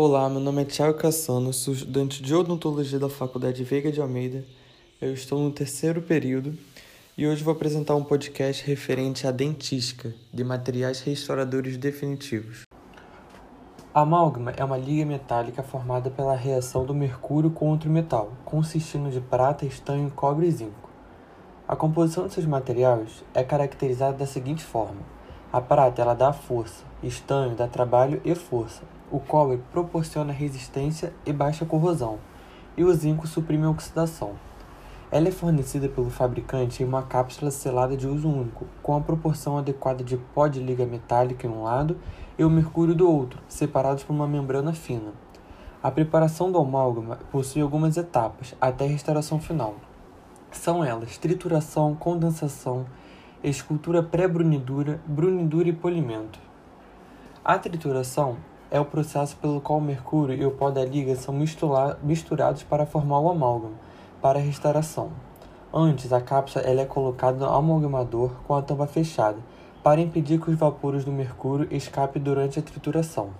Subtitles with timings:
[0.00, 4.44] Olá, meu nome é Thiago Cassano, sou estudante de odontologia da Faculdade Veiga de Almeida.
[5.00, 6.56] Eu estou no terceiro período
[7.16, 12.62] e hoje vou apresentar um podcast referente à dentística de materiais restauradores definitivos.
[13.92, 19.10] A amálgama é uma liga metálica formada pela reação do mercúrio com outro metal, consistindo
[19.10, 20.88] de prata, estanho, cobre e zinco.
[21.66, 25.17] A composição desses materiais é caracterizada da seguinte forma:
[25.50, 31.32] a prata ela dá força, estanho dá trabalho e força, o cobre proporciona resistência e
[31.32, 32.18] baixa corrosão,
[32.76, 34.32] e o zinco suprime a oxidação.
[35.10, 39.56] Ela é fornecida pelo fabricante em uma cápsula selada de uso único, com a proporção
[39.56, 41.96] adequada de pó de liga metálica em um lado
[42.38, 45.12] e o mercúrio do outro, separados por uma membrana fina.
[45.82, 49.76] A preparação do amálgama possui algumas etapas até a restauração final.
[50.50, 52.84] São elas trituração, condensação,
[53.42, 56.38] escultura pré-brunidura, brunidura e polimento.
[57.44, 58.36] A trituração
[58.70, 61.34] é o processo pelo qual o mercúrio e o pó da liga são
[62.02, 63.76] misturados para formar o amálgama
[64.20, 65.10] para a restauração.
[65.72, 69.38] Antes, a cápsula ela é colocada no amalgamador com a tampa fechada,
[69.82, 73.30] para impedir que os vapores do mercúrio escapem durante a trituração.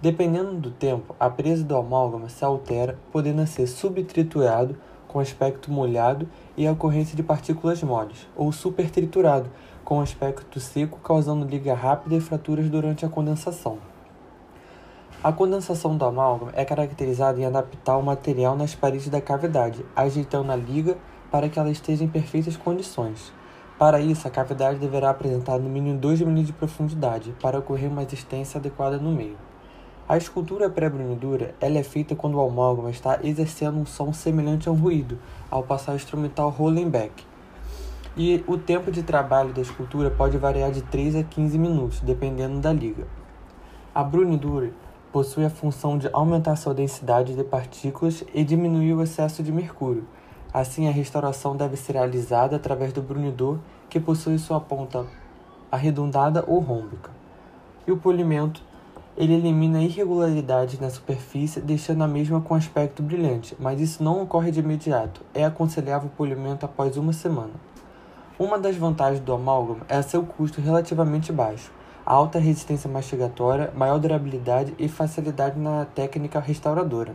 [0.00, 4.76] Dependendo do tempo, a presa do amálgama se altera, podendo ser subtriturado
[5.08, 9.50] com aspecto molhado e a ocorrência de partículas moles, ou supertriturado
[9.84, 13.78] com aspecto seco, causando liga rápida e fraturas durante a condensação.
[15.24, 20.52] A condensação do amálgama é caracterizada em adaptar o material nas paredes da cavidade, ajeitando
[20.52, 20.96] a liga
[21.30, 23.32] para que ela esteja em perfeitas condições.
[23.78, 28.02] Para isso, a cavidade deverá apresentar no mínimo 2 mm de profundidade, para ocorrer uma
[28.02, 29.47] existência adequada no meio.
[30.08, 34.74] A escultura pré-brunidura é feita quando o amálgama está exercendo um som semelhante a um
[34.74, 35.18] ruído,
[35.50, 37.26] ao passar o instrumental Rollenbeck.
[38.16, 42.58] E o tempo de trabalho da escultura pode variar de 3 a 15 minutos, dependendo
[42.58, 43.06] da liga.
[43.94, 44.72] A brunidura
[45.12, 50.06] possui a função de aumentar sua densidade de partículas e diminuir o excesso de mercúrio.
[50.54, 53.58] Assim, a restauração deve ser realizada através do brunidor,
[53.90, 55.04] que possui sua ponta
[55.70, 57.10] arredondada ou rômbica.
[57.86, 58.62] E o polimento,
[59.18, 64.50] ele elimina irregularidades na superfície, deixando a mesma com aspecto brilhante, mas isso não ocorre
[64.50, 65.22] de imediato.
[65.34, 67.52] É aconselhável o polimento após uma semana.
[68.38, 71.72] Uma das vantagens do amálgama é seu custo relativamente baixo
[72.10, 77.14] alta resistência mastigatória, maior durabilidade e facilidade na técnica restauradora.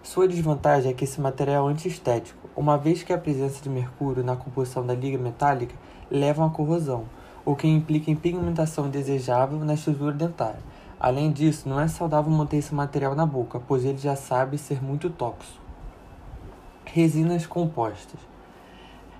[0.00, 4.22] Sua desvantagem é que esse material é antiestético, uma vez que a presença de mercúrio
[4.22, 5.74] na composição da liga metálica
[6.08, 7.06] leva a corrosão,
[7.44, 10.60] o que implica em pigmentação indesejável na estrutura dentária.
[10.98, 14.82] Além disso, não é saudável manter esse material na boca, pois ele já sabe ser
[14.82, 15.62] muito tóxico.
[16.86, 18.20] Resinas compostas.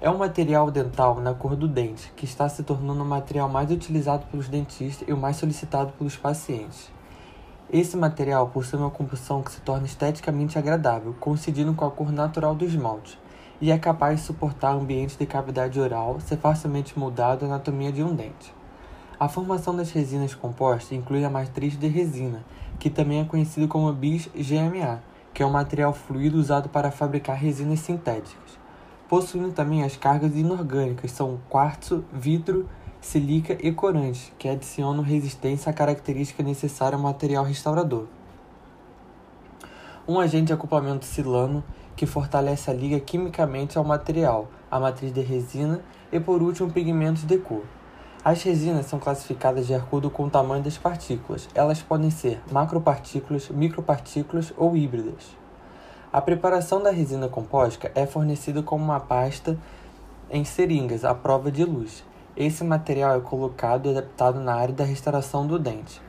[0.00, 3.70] É um material dental na cor do dente, que está se tornando o material mais
[3.70, 6.90] utilizado pelos dentistas e o mais solicitado pelos pacientes.
[7.70, 12.54] Esse material possui uma composição que se torna esteticamente agradável, coincidindo com a cor natural
[12.54, 13.18] do esmalte,
[13.60, 18.02] e é capaz de suportar ambientes de cavidade oral, ser facilmente moldado à anatomia de
[18.02, 18.54] um dente.
[19.18, 22.44] A formação das resinas compostas inclui a matriz de resina,
[22.78, 25.02] que também é conhecido como bis-GMA,
[25.32, 28.66] que é um material fluido usado para fabricar resinas sintéticas
[29.08, 32.68] possuindo também as cargas inorgânicas, são quartzo, vidro,
[33.00, 38.06] sílica e corante, que adicionam resistência à característica necessária ao material restaurador.
[40.08, 41.64] Um agente de acoplamento silano,
[41.96, 45.80] que fortalece a liga quimicamente ao material, a matriz de resina
[46.12, 47.64] e, por último, pigmentos de cor.
[48.24, 51.48] As resinas são classificadas de acordo com o tamanho das partículas.
[51.56, 55.36] Elas podem ser macropartículas, micropartículas ou híbridas.
[56.12, 59.58] A preparação da resina composta é fornecida como uma pasta
[60.30, 62.04] em seringas à prova de luz.
[62.36, 66.00] Esse material é colocado e adaptado na área da restauração do dente.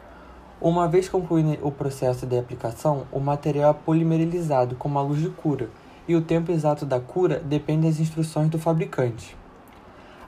[0.60, 5.30] Uma vez concluído o processo de aplicação, o material é polimerizado com uma luz de
[5.30, 5.70] cura,
[6.08, 9.38] e o tempo exato da cura depende das instruções do fabricante.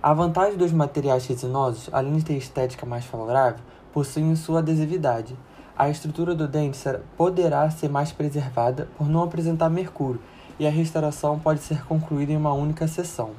[0.02, 3.60] A vantagem dos materiais resinosos, além de ter estética mais favorável,
[3.92, 5.36] possuem sua adesividade
[5.80, 6.78] a estrutura do dente
[7.16, 10.20] poderá ser mais preservada por não apresentar mercúrio
[10.60, 13.30] e a restauração pode ser concluída em uma única sessão.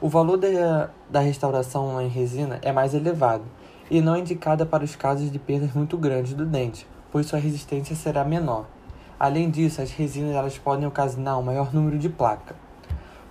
[0.00, 3.44] O valor da, da restauração em resina é mais elevado
[3.90, 7.94] e não indicada para os casos de perdas muito grandes do dente, pois sua resistência
[7.94, 8.66] será menor.
[9.18, 12.54] Além disso, as resinas elas podem ocasionar um maior número de placa.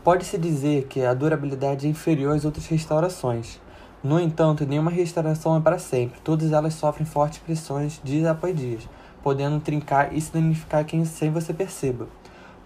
[0.03, 3.59] Pode-se dizer que a durabilidade é inferior às outras restaurações,
[4.03, 6.19] no entanto, nenhuma restauração é para sempre.
[6.19, 8.79] Todas elas sofrem fortes pressões dia após dia,
[9.23, 12.09] podendo trincar e se danificar quem sem você perceba.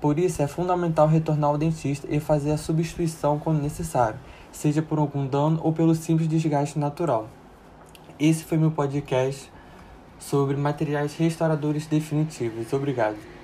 [0.01, 4.19] Por isso, é fundamental retornar ao dentista e fazer a substituição quando necessário,
[4.51, 7.29] seja por algum dano ou pelo simples desgaste natural.
[8.19, 9.51] Esse foi meu podcast.
[10.19, 12.73] sobre materiais restauradores definitivos.
[12.73, 13.36] Obrigado.